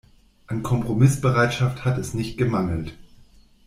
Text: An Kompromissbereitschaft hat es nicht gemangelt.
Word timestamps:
An 0.47 0.63
Kompromissbereitschaft 0.63 1.85
hat 1.85 1.99
es 1.99 2.15
nicht 2.15 2.35
gemangelt. 2.39 2.95